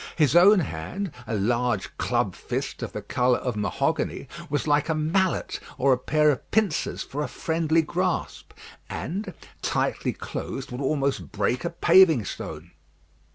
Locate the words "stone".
12.25-12.71